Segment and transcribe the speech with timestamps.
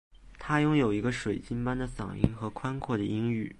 [0.39, 3.47] 她拥有一个水晶般的嗓音和宽阔的音域。